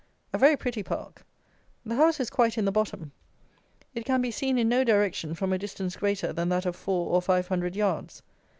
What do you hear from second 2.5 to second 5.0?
in the bottom; it can be seen in no